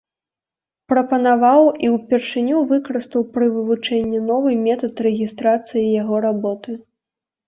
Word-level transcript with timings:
Прапанаваў 0.91 1.67
і 1.87 1.91
ўпершыню 1.95 2.61
выкарыстаў 2.71 3.21
пры 3.35 3.49
вывучэнні 3.57 4.21
новы 4.31 4.55
метад 4.69 5.03
рэгістрацыі 5.09 5.85
яго 6.01 6.15
работы. 6.27 6.71